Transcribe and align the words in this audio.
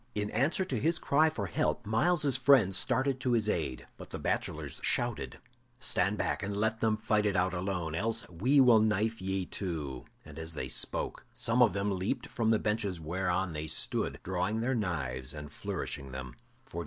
In 0.15 0.31
answer 0.31 0.65
to 0.65 0.79
his 0.79 0.97
cry 0.97 1.29
for 1.29 1.45
help, 1.45 1.85
Myles's 1.85 2.35
friends 2.35 2.75
started 2.75 3.19
to 3.19 3.33
his 3.33 3.47
aid. 3.47 3.85
But 3.97 4.09
the 4.09 4.17
bachelors 4.17 4.81
shouted, 4.83 5.37
"Stand 5.79 6.17
back 6.17 6.41
and 6.41 6.57
let 6.57 6.79
them 6.79 6.97
fight 6.97 7.27
it 7.27 7.35
out 7.35 7.53
alone, 7.53 7.93
else 7.93 8.27
we 8.27 8.59
will 8.59 8.79
knife 8.79 9.21
ye 9.21 9.45
too." 9.45 10.05
And 10.25 10.39
as 10.39 10.55
they 10.55 10.69
spoke, 10.69 11.23
some 11.35 11.61
of 11.61 11.73
them 11.73 11.91
leaped 11.99 12.25
from 12.25 12.49
the 12.49 12.57
benches 12.57 12.99
whereon 12.99 13.53
they 13.53 13.67
stood, 13.67 14.19
drawing 14.23 14.61
their 14.61 14.73
knives 14.73 15.35
and 15.35 15.51
flourishing 15.51 16.11
them. 16.11 16.33